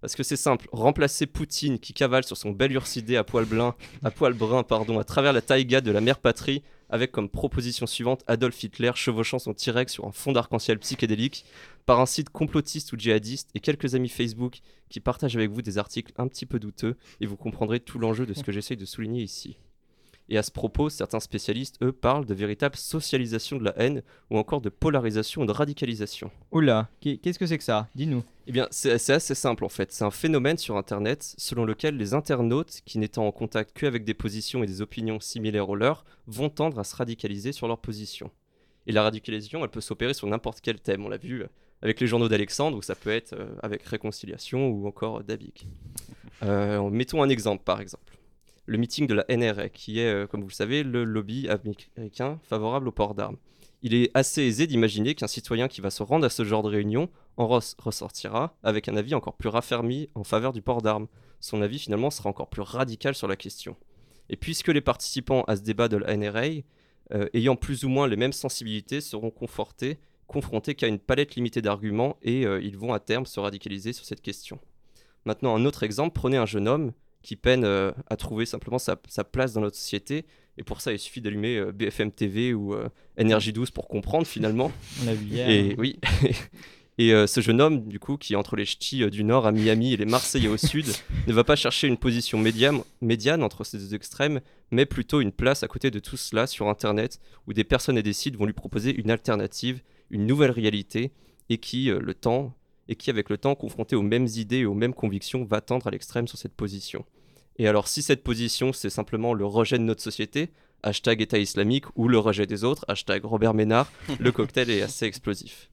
[0.00, 3.74] Parce que c'est simple, remplacer Poutine qui cavale sur son bel ursidé à poil, blin,
[4.02, 6.62] à poil brun pardon, à travers la taïga de la mère patrie,
[6.94, 11.44] avec comme proposition suivante Adolf Hitler chevauchant son T-Rex sur un fond d'arc-en-ciel psychédélique,
[11.86, 15.76] par un site complotiste ou djihadiste et quelques amis Facebook qui partagent avec vous des
[15.76, 18.84] articles un petit peu douteux, et vous comprendrez tout l'enjeu de ce que j'essaye de
[18.84, 19.56] souligner ici.
[20.30, 24.38] Et à ce propos, certains spécialistes, eux, parlent de véritable socialisation de la haine ou
[24.38, 26.30] encore de polarisation ou de radicalisation.
[26.50, 27.88] Oula, qu'est- qu'est-ce que c'est que ça?
[27.94, 28.22] Dis-nous.
[28.46, 29.92] Eh bien, c'est assez simple en fait.
[29.92, 34.14] C'est un phénomène sur Internet selon lequel les internautes, qui n'étant en contact qu'avec des
[34.14, 38.30] positions et des opinions similaires aux leurs, vont tendre à se radicaliser sur leurs positions.
[38.86, 41.04] Et la radicalisation, elle peut s'opérer sur n'importe quel thème.
[41.04, 41.48] On l'a vu euh,
[41.82, 45.66] avec les journaux d'Alexandre, ou ça peut être euh, avec Réconciliation ou encore euh, Dabic.
[46.42, 48.14] Euh, mettons un exemple, par exemple.
[48.66, 52.38] Le meeting de la NRA, qui est, euh, comme vous le savez, le lobby américain
[52.44, 53.36] favorable au port d'armes.
[53.82, 56.68] Il est assez aisé d'imaginer qu'un citoyen qui va se rendre à ce genre de
[56.70, 61.06] réunion en res- ressortira avec un avis encore plus raffermi en faveur du port d'armes.
[61.40, 63.76] Son avis finalement sera encore plus radical sur la question.
[64.30, 66.62] Et puisque les participants à ce débat de la NRA,
[67.12, 71.60] euh, ayant plus ou moins les mêmes sensibilités, seront confortés, confrontés qu'à une palette limitée
[71.60, 74.58] d'arguments et euh, ils vont à terme se radicaliser sur cette question.
[75.26, 76.92] Maintenant, un autre exemple, prenez un jeune homme
[77.24, 80.24] qui peine euh, à trouver simplement sa, sa place dans notre société.
[80.56, 84.70] Et pour ça, il suffit d'allumer euh, BFM TV ou euh, NRJ12 pour comprendre finalement.
[85.02, 85.48] On l'a vu hier.
[85.50, 85.98] Et oui.
[86.96, 89.46] Et euh, ce jeune homme, du coup, qui est entre les ch'tis euh, du nord
[89.46, 90.86] à Miami et les Marseillais au sud,
[91.26, 95.32] ne va pas chercher une position médiane, médiane entre ces deux extrêmes, mais plutôt une
[95.32, 98.46] place à côté de tout cela sur Internet, où des personnes et des sites vont
[98.46, 101.12] lui proposer une alternative, une nouvelle réalité,
[101.48, 102.54] et qui, euh, le temps,
[102.86, 105.88] et qui, avec le temps, confronté aux mêmes idées et aux mêmes convictions, va tendre
[105.88, 107.04] à l'extrême sur cette position.
[107.56, 110.50] Et alors, si cette position, c'est simplement le rejet de notre société,
[110.82, 115.06] hashtag État islamique, ou le rejet des autres, hashtag Robert Ménard, le cocktail est assez
[115.06, 115.70] explosif.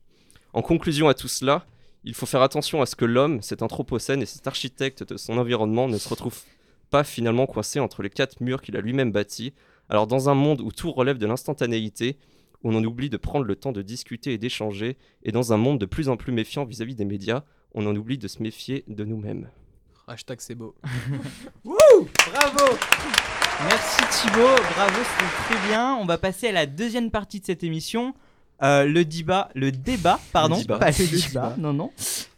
[0.54, 1.66] En conclusion à tout cela,
[2.04, 5.38] il faut faire attention à ce que l'homme, cet anthropocène et cet architecte de son
[5.38, 6.40] environnement ne se retrouve
[6.90, 9.54] pas finalement coincé entre les quatre murs qu'il a lui-même bâtis.
[9.88, 12.18] Alors dans un monde où tout relève de l'instantanéité,
[12.64, 15.80] on en oublie de prendre le temps de discuter et d'échanger, et dans un monde
[15.80, 19.06] de plus en plus méfiant vis-à-vis des médias, on en oublie de se méfier de
[19.06, 19.48] nous-mêmes.
[20.12, 20.76] Hashtag c'est beau.
[21.64, 21.78] Wouh
[22.34, 22.78] Bravo
[23.70, 25.96] Merci Thibaut, bravo, c'était très bien.
[25.96, 28.14] On va passer à la deuxième partie de cette émission.
[28.62, 30.80] Euh, le débat, le débat, pardon, débat.
[30.80, 31.56] pas le débat.
[31.58, 31.92] non non,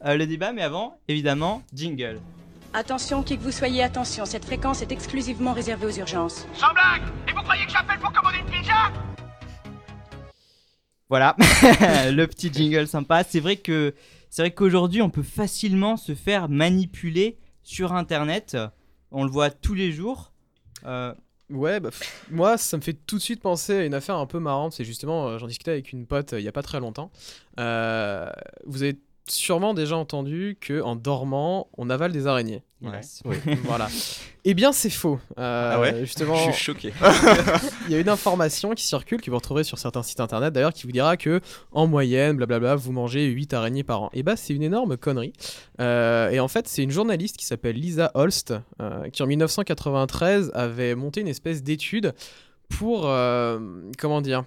[0.05, 2.19] Euh, le débat, mais avant, évidemment, jingle.
[2.73, 6.45] Attention, qui que vous soyez, attention, cette fréquence est exclusivement réservée aux urgences.
[6.53, 8.91] Sans blague Et vous croyez que j'appelle pour commander une pizza?
[11.09, 11.35] Voilà,
[12.11, 13.23] le petit jingle sympa.
[13.23, 13.95] C'est vrai que
[14.29, 18.57] c'est vrai qu'aujourd'hui, on peut facilement se faire manipuler sur Internet.
[19.11, 20.31] On le voit tous les jours.
[20.85, 21.13] Euh,
[21.49, 21.89] Ouais, bah,
[22.31, 24.73] moi, ça me fait tout de suite penser à une affaire un peu marrante.
[24.73, 27.11] C'est justement, euh, j'en discutais avec une pote euh, il y a pas très longtemps.
[27.57, 28.97] Vous avez
[29.27, 32.63] sûrement déjà entendu que en dormant, on avale des araignées.
[32.83, 33.01] Ouais.
[33.25, 33.37] Oui.
[33.63, 33.87] voilà.
[34.45, 35.19] Eh bien, c'est faux.
[35.39, 36.93] Euh, Ah ouais Justement, Je suis choqué.
[37.87, 40.73] il y a une information qui circule, que vous retrouverez sur certains sites internet d'ailleurs,
[40.73, 41.39] qui vous dira que
[41.71, 44.09] en moyenne, blablabla, vous mangez 8 araignées par an.
[44.13, 45.33] Et bah, c'est une énorme connerie.
[45.79, 50.51] Euh, et en fait, c'est une journaliste qui s'appelle Lisa Holst, euh, qui en 1993
[50.53, 52.13] avait monté une espèce d'étude
[52.69, 53.01] pour,
[53.99, 54.43] comment dire,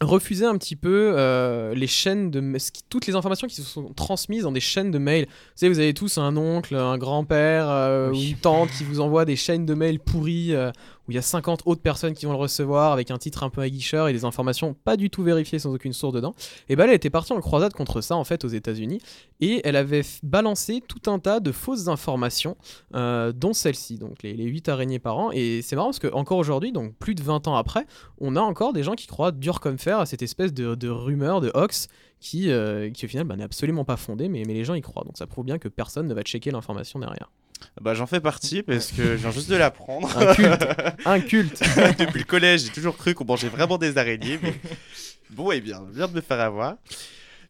[0.00, 2.42] refuser un petit peu euh, les chaînes de
[2.88, 5.26] toutes les informations qui se sont transmises dans des chaînes de mails.
[5.26, 9.00] Vous savez, vous avez tous un oncle, un grand-père euh, ou une tante qui vous
[9.00, 10.70] envoie des chaînes de mails pourries euh,
[11.10, 13.60] il y a 50 autres personnes qui vont le recevoir avec un titre un peu
[13.60, 16.34] aguicheur et des informations pas du tout vérifiées sans aucune source dedans.
[16.68, 19.00] Et bah elle était partie en croisade contre ça en fait aux États-Unis
[19.40, 22.56] et elle avait balancé tout un tas de fausses informations
[22.94, 25.30] euh, dont celle-ci, donc les, les 8 araignées par an.
[25.32, 27.86] Et c'est marrant parce que encore aujourd'hui, donc plus de 20 ans après,
[28.18, 30.88] on a encore des gens qui croient dur comme fer à cette espèce de, de
[30.88, 31.88] rumeur, de hoax
[32.20, 34.82] qui, euh, qui au final bah, n'est absolument pas fondée, mais, mais les gens y
[34.82, 35.04] croient.
[35.04, 37.30] Donc ça prouve bien que personne ne va checker l'information derrière.
[37.80, 40.08] Bah, j'en fais partie parce que je viens juste de l'apprendre.
[40.16, 40.66] Un culte.
[41.04, 41.60] Un culte.
[41.98, 44.38] Depuis le collège, j'ai toujours cru qu'on mangeait vraiment des araignées.
[44.42, 44.54] Mais...
[45.30, 46.76] Bon, et bien, bien de me faire avoir.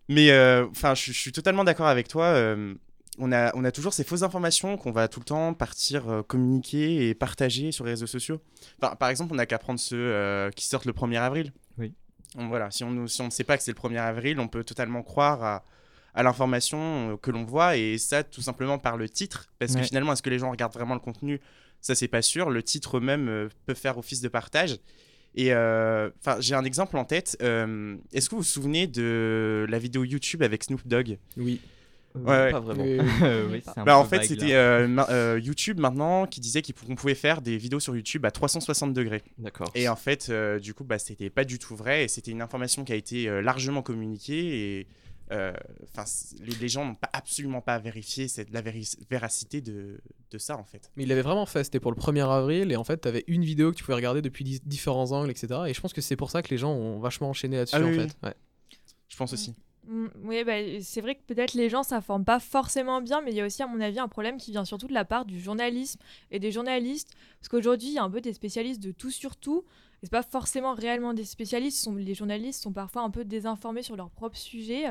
[0.08, 2.24] Mais euh, enfin, je, je suis totalement d'accord avec toi.
[2.26, 2.74] euh,
[3.18, 6.22] on, a, on a toujours ces fausses informations qu'on va tout le temps partir euh,
[6.22, 8.40] communiquer et partager sur les réseaux sociaux.
[8.80, 11.52] Par exemple, on n'a qu'à prendre ceux qui sortent le 1er avril.
[11.78, 11.92] Oui.
[12.36, 14.38] Donc voilà, si on ne si on ne sait pas que c'est le 1er avril,
[14.40, 15.64] on peut totalement croire à,
[16.14, 19.80] à l'information euh, que l'on voit, et ça tout simplement par le titre, parce que
[19.88, 21.40] finalement, est-ce que les gens regardent vraiment le contenu?
[21.80, 22.50] Ça, c'est pas sûr.
[22.50, 24.76] Le titre même euh, peut faire office de partage.
[25.34, 27.36] Et euh, enfin, j'ai un exemple en tête.
[27.40, 31.18] Euh, Est-ce que vous vous souvenez de la vidéo YouTube avec Snoop Dogg?
[31.36, 31.60] Oui.
[32.16, 32.50] Ouais, ouais.
[32.50, 32.82] Pas vraiment.
[32.82, 32.98] Oui,
[33.76, 37.40] Bah, peu en fait, c'était euh, ma- euh, YouTube maintenant qui disait qu'on pouvait faire
[37.40, 39.22] des vidéos sur YouTube à 360 degrés.
[39.38, 39.70] D'accord.
[39.76, 42.42] Et en fait, euh, du coup, bah, c'était pas du tout vrai et c'était une
[42.42, 44.86] information qui a été euh, largement communiquée et
[45.84, 50.00] enfin, c- les, les gens n'ont pas, absolument pas vérifié cette, la véri- véracité de,
[50.30, 50.90] de ça en fait.
[50.96, 53.44] Mais il l'avait vraiment fait, c'était pour le 1er avril, et en fait, t'avais une
[53.44, 55.60] vidéo que tu pouvais regarder depuis di- différents angles, etc.
[55.68, 57.82] Et je pense que c'est pour ça que les gens ont vachement enchaîné là-dessus, Ah
[57.84, 58.02] en oui, fait.
[58.04, 58.28] oui.
[58.28, 58.34] Ouais.
[59.08, 59.54] Je pense aussi.
[59.86, 63.36] Mm, Oui, bah, c'est vrai que peut-être les gens s'informent pas forcément bien, mais il
[63.36, 65.40] y a aussi, à mon avis, un problème qui vient surtout de la part du
[65.40, 65.98] journalisme
[66.30, 67.10] et des journalistes.
[67.40, 69.64] Parce qu'aujourd'hui, il y a un peu des spécialistes de tout sur tout.
[70.02, 71.82] C'est pas forcément réellement des spécialistes.
[71.82, 74.84] sont- les journalistes sont parfois un peu désinformés sur leur propre sujet.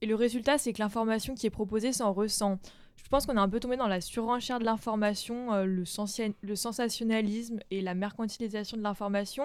[0.00, 2.58] Et le résultat, c'est que l'information qui est proposée s'en ressent.
[2.96, 5.84] Je pense qu'on est un peu tombé dans la surenchère de l'information, euh, le,
[6.40, 9.44] le sensationnalisme et la mercantilisation de l'information.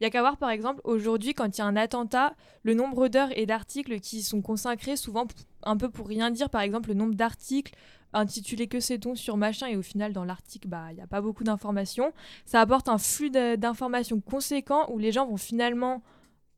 [0.00, 2.74] Il y a qu'à voir, par exemple, aujourd'hui, quand il y a un attentat, le
[2.74, 5.26] nombre d'heures et d'articles qui sont consacrés, souvent
[5.62, 7.72] un peu pour rien dire, par exemple, le nombre d'articles
[8.14, 11.20] intitulés Que sait-on sur machin, et au final, dans l'article, bah, il n'y a pas
[11.20, 12.12] beaucoup d'informations.
[12.46, 16.02] Ça apporte un flux d'informations conséquent où les gens vont finalement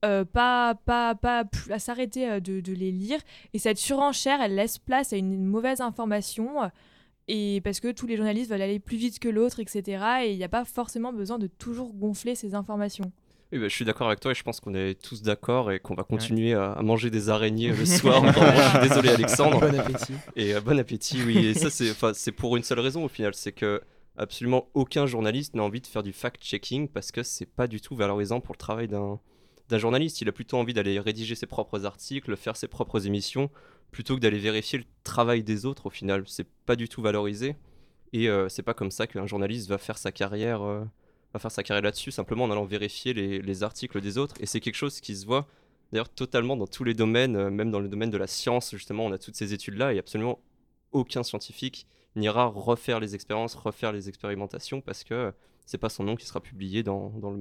[0.04, 3.18] euh, pas, pas, pas à s'arrêter euh, de, de les lire.
[3.54, 6.62] Et cette surenchère, elle laisse place à une mauvaise information.
[6.62, 6.68] euh,
[7.28, 9.82] Et parce que tous les journalistes veulent aller plus vite que l'autre, etc.
[10.24, 13.10] Et il n'y a pas forcément besoin de toujours gonfler ces informations.
[13.52, 15.78] Oui, bah, je suis d'accord avec toi et je pense qu'on est tous d'accord et
[15.78, 18.24] qu'on va continuer à, à manger des araignées le soir.
[18.26, 19.60] je suis désolé, Alexandre.
[19.60, 20.14] Bon appétit.
[20.34, 21.38] Et euh, bon appétit, oui.
[21.38, 23.80] Et ça, c'est pour une seule raison au final c'est que
[24.16, 27.94] absolument aucun journaliste n'a envie de faire du fact-checking parce que c'est pas du tout
[27.94, 29.20] valorisant pour le travail d'un
[29.68, 30.20] d'un journaliste.
[30.20, 33.50] Il a plutôt envie d'aller rédiger ses propres articles, faire ses propres émissions,
[33.90, 36.24] plutôt que d'aller vérifier le travail des autres au final.
[36.26, 37.56] C'est pas du tout valorisé.
[38.12, 40.84] Et euh, c'est pas comme ça qu'un journaliste va faire sa carrière, euh,
[41.38, 44.34] faire sa carrière là-dessus, simplement en allant vérifier les, les articles des autres.
[44.40, 45.46] Et c'est quelque chose qui se voit
[45.92, 49.06] d'ailleurs totalement dans tous les domaines, euh, même dans le domaine de la science, justement,
[49.06, 50.40] on a toutes ces études-là et absolument
[50.92, 55.32] aucun scientifique n'ira refaire les expériences, refaire les expérimentations parce que
[55.66, 57.40] c'est pas son nom qui sera publié dans le,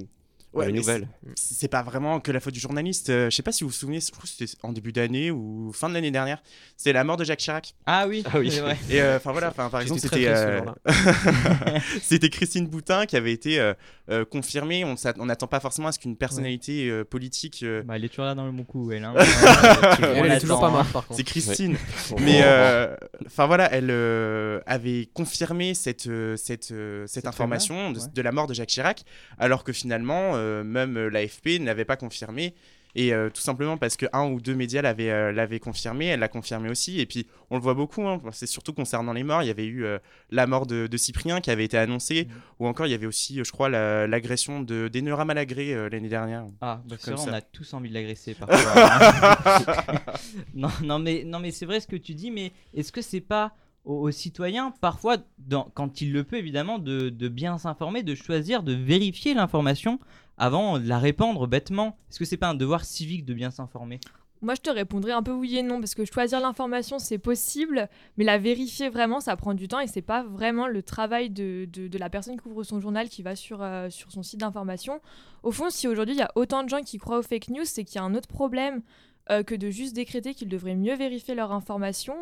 [0.63, 1.07] les nouvelles.
[1.35, 3.09] c'est- pas vraiment que la faute du journaliste.
[3.09, 5.31] Euh, je sais pas si vous vous souvenez, je crois que c'était en début d'année
[5.31, 6.41] ou fin de l'année dernière.
[6.77, 7.73] C'est la mort de Jacques Chirac.
[7.87, 8.51] Ah oui, Ah oui.
[8.51, 8.77] c'est vrai.
[8.89, 10.61] Et euh, enfin voilà, enfin par exemple c'était euh,
[12.01, 13.73] c'était Christine Boutin qui avait été euh,
[14.09, 14.85] euh, confirmée.
[14.85, 17.61] On n'attend pas forcément à ce qu'une personnalité euh, politique.
[17.63, 19.03] euh, Bah, elle est toujours là dans le bon coup, elle.
[19.03, 19.13] Hein.
[20.01, 21.17] Elle est toujours pas morte, par contre.
[21.17, 21.73] C'est Christine.
[22.11, 22.17] Ouais.
[22.21, 28.03] Mais euh, enfin voilà, elle euh, avait confirmé cette cette cette Cette information de, rumeur,
[28.03, 28.09] ouais.
[28.13, 29.03] de la mort de Jacques Chirac,
[29.39, 32.53] alors que finalement euh, même euh, l'AFP ne l'avait pas confirmé.
[32.97, 36.21] Et euh, tout simplement parce que un ou deux médias l'avaient euh, l'avaient confirmé, elle
[36.21, 37.01] l'a confirmé aussi.
[37.01, 39.43] Et puis on le voit beaucoup, hein, c'est surtout concernant les morts.
[39.43, 39.97] Il y avait eu euh,
[40.31, 42.31] la mort de, de Cyprien qui avait été annoncée, Mhm.
[42.59, 45.89] ou encore il y avait aussi, euh, je crois, la- l'agression de d'Enora Malagré euh,
[45.89, 46.45] l'année dernière.
[46.61, 48.57] Ah, bah, c'est vrai, on a tous envie de l'agresser parfois.
[48.75, 49.99] hein.
[50.55, 53.19] non, non, mais, non, mais c'est vrai ce que tu dis, mais est-ce que c'est
[53.19, 53.51] pas
[53.83, 58.15] aux, aux citoyens, parfois, dans, quand il le peut évidemment, de, de bien s'informer, de
[58.15, 59.99] choisir, de vérifier l'information
[60.37, 61.97] avant de la répandre bêtement.
[62.09, 63.99] Est-ce que c'est pas un devoir civique de bien s'informer?
[64.41, 67.89] Moi, je te répondrais un peu oui et non, parce que choisir l'information, c'est possible,
[68.17, 71.67] mais la vérifier vraiment, ça prend du temps et c'est pas vraiment le travail de,
[71.97, 74.99] la personne qui ouvre son journal qui va sur, euh, sur son site d'information.
[75.41, 77.65] Au fond, si aujourd'hui il y a autant de gens qui croient aux fake news,
[77.65, 78.81] c'est qu'il y a un autre problème
[79.31, 82.15] euh, que de juste décréter qu'ils devraient mieux vérifier leur information.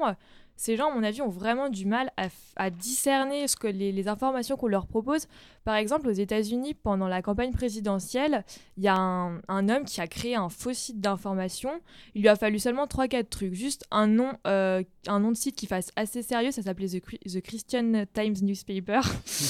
[0.55, 2.11] Ces gens, à mon avis, ont vraiment du mal
[2.55, 5.27] à, discerner ce que les, les informations qu'on leur propose.
[5.63, 8.45] Par exemple, aux États-Unis, pendant la campagne présidentielle,
[8.77, 11.71] il y a un, un homme qui a créé un faux site d'information.
[12.13, 13.53] Il lui a fallu seulement 3-4 trucs.
[13.53, 16.51] Juste un nom, euh, un nom de site qui fasse assez sérieux.
[16.51, 19.01] Ça s'appelait The, The Christian Times Newspaper.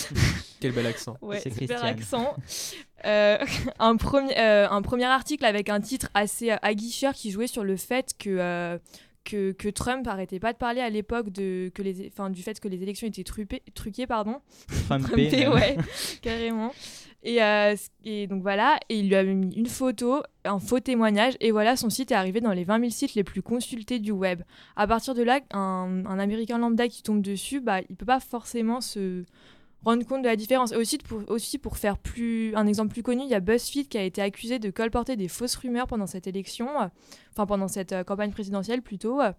[0.61, 1.17] Quel bel accent.
[1.21, 2.35] Ouais, C'est super accent.
[3.05, 3.37] Euh,
[3.79, 7.75] un, premier, euh, un premier article avec un titre assez aguicheur qui jouait sur le
[7.75, 8.77] fait que, euh,
[9.23, 12.59] que, que Trump arrêtait pas de parler à l'époque de, que les, enfin, du fait
[12.59, 14.37] que les élections étaient truquées, truquées pardon.
[14.87, 15.53] Trumpé, Trumpées, même.
[15.53, 15.77] ouais,
[16.21, 16.73] carrément.
[17.25, 17.39] Et,
[18.03, 21.77] et donc voilà, et il lui avait mis une photo, un faux témoignage, et voilà,
[21.77, 24.41] son site est arrivé dans les 20 000 sites les plus consultés du web.
[24.75, 28.19] À partir de là, un, un Américain lambda qui tombe dessus, bah, il peut pas
[28.19, 29.23] forcément se
[29.85, 30.71] rendre compte de la différence.
[30.71, 33.87] Et aussi pour, aussi pour faire plus, un exemple plus connu, il y a BuzzFeed
[33.87, 36.87] qui a été accusé de colporter des fausses rumeurs pendant cette élection, euh,
[37.31, 39.21] enfin pendant cette euh, campagne présidentielle plutôt.
[39.21, 39.31] euh.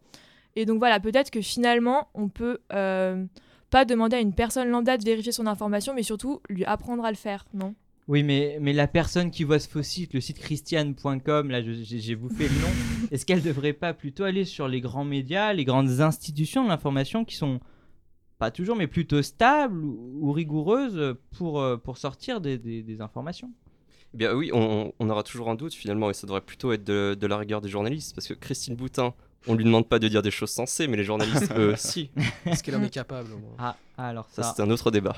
[0.56, 3.24] Et donc voilà, peut-être que finalement, on peut euh,
[3.70, 7.10] pas demander à une personne lambda de vérifier son information, mais surtout lui apprendre à
[7.10, 7.74] le faire, non?
[8.06, 12.14] Oui, mais, mais la personne qui voit ce faux site, le site christiane.com, là, j'ai
[12.16, 12.68] bouffé le nom,
[13.10, 17.24] est-ce qu'elle devrait pas plutôt aller sur les grands médias, les grandes institutions de l'information
[17.24, 17.60] qui sont
[18.38, 23.00] pas toujours, mais plutôt stables ou, ou rigoureuses pour, euh, pour sortir des, des- des
[23.00, 23.50] informations
[24.14, 26.84] Eh Bien oui, on, on aura toujours un doute finalement, et ça devrait plutôt être
[26.84, 29.14] de, de la rigueur des journalistes, parce que Christine Boutin,
[29.46, 32.10] on lui demande pas de dire des choses sensées, mais les journalistes, eux, si.
[32.46, 33.54] Est-ce qu'elle en est capable au moins?
[33.58, 34.52] Ah, alors Ça, ça.
[34.56, 35.16] c'est un autre débat.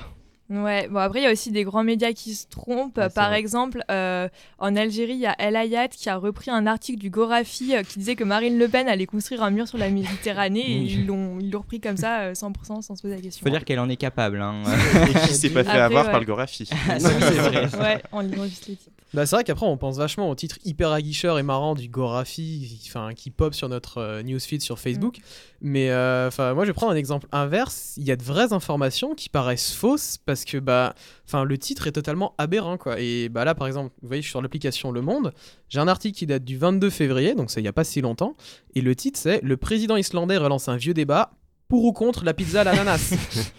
[0.49, 2.97] Ouais, bon après il y a aussi des grands médias qui se trompent.
[2.97, 3.39] Ouais, Par vrai.
[3.39, 4.29] exemple, euh,
[4.59, 7.83] en Algérie, il y a El Hayat qui a repris un article du Gorafi euh,
[7.83, 11.05] qui disait que Marine Le Pen allait construire un mur sur la Méditerranée et ils
[11.05, 13.43] l'ont ils l'ont repris comme ça euh, 100% sans se poser la question.
[13.43, 14.41] Faut dire qu'elle en est capable.
[14.41, 14.63] Hein.
[15.09, 16.11] Et qui s'est pas fait Après, avoir ouais.
[16.11, 16.69] par le Gorafi.
[16.89, 17.67] Ah, c'est vrai.
[17.79, 18.91] Ouais, en lisant juste les titres.
[19.13, 22.81] Bah, c'est vrai qu'après on pense vachement au titre hyper aguicheur et marrant du Gorafi
[22.87, 25.19] enfin qui pop sur notre euh, newsfeed sur Facebook.
[25.61, 27.93] Mais euh, moi je vais prendre un exemple inverse.
[27.97, 30.93] Il y a de vraies informations qui paraissent fausses parce que bah
[31.25, 32.99] enfin le titre est totalement aberrant quoi.
[32.99, 35.33] Et bah là par exemple vous voyez je suis sur l'application Le Monde.
[35.69, 38.01] J'ai un article qui date du 22 février donc ça il y a pas si
[38.01, 38.35] longtemps.
[38.75, 41.31] Et le titre c'est le président islandais relance un vieux débat
[41.67, 43.13] pour ou contre la pizza à l'ananas?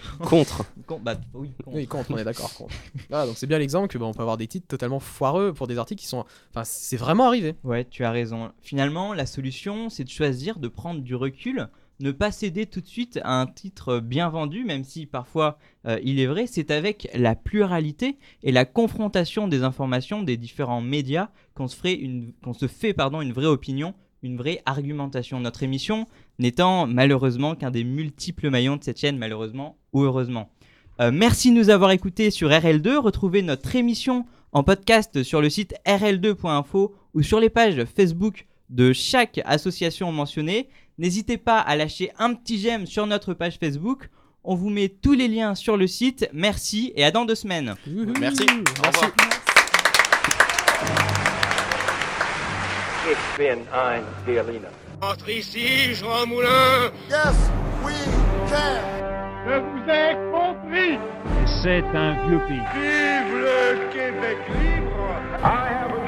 [0.20, 0.64] Contre.
[0.86, 1.70] Con- bah, oui, con.
[1.74, 2.52] Oui, contre, on est d'accord.
[2.54, 2.74] contre.
[3.10, 5.66] Voilà, donc c'est bien l'exemple que bah, on peut avoir des titres totalement foireux pour
[5.66, 6.24] des articles qui sont.
[6.50, 7.54] Enfin, c'est vraiment arrivé.
[7.64, 8.50] Ouais, tu as raison.
[8.62, 11.68] Finalement, la solution, c'est de choisir de prendre du recul,
[12.00, 15.98] ne pas céder tout de suite à un titre bien vendu, même si parfois euh,
[16.02, 16.46] il est vrai.
[16.46, 21.94] C'est avec la pluralité et la confrontation des informations des différents médias qu'on se, ferait
[21.94, 25.38] une, qu'on se fait pardon, une vraie opinion, une vraie argumentation.
[25.40, 26.06] Notre émission
[26.38, 30.50] n'étant malheureusement qu'un des multiples maillons de cette chaîne, malheureusement ou heureusement.
[31.00, 32.96] Euh, merci de nous avoir écoutés sur RL2.
[32.96, 38.92] Retrouvez notre émission en podcast sur le site rl2.info ou sur les pages Facebook de
[38.92, 40.68] chaque association mentionnée.
[40.98, 44.10] N'hésitez pas à lâcher un petit j'aime sur notre page Facebook.
[44.42, 46.28] On vous met tous les liens sur le site.
[46.32, 47.74] Merci et à dans deux semaines.
[47.86, 48.46] Merci.
[48.82, 49.04] Merci.
[53.10, 54.87] Ich bin ein Berliner.
[55.00, 56.90] Entre ici, Jean Moulin.
[57.08, 57.36] Yes,
[57.84, 57.94] we
[58.50, 58.80] can.
[59.46, 60.98] Je vous ai compris.
[61.62, 62.60] C'est un vieux pays.
[62.74, 64.88] Vive le Québec libre.
[65.40, 66.07] I have a